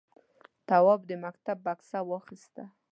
[0.67, 2.63] تواب د مکتب بکسه واخیسته.